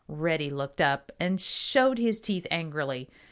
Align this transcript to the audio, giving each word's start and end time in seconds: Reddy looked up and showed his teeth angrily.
Reddy 0.07 0.49
looked 0.49 0.81
up 0.81 1.11
and 1.19 1.39
showed 1.39 1.99
his 1.99 2.19
teeth 2.19 2.47
angrily. 2.49 3.07